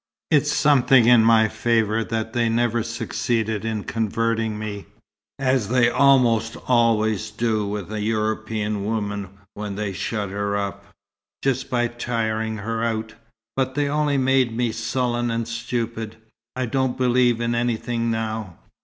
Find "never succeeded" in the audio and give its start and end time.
2.49-3.63